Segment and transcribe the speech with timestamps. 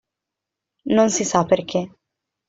[0.95, 1.81] Non si sa perché.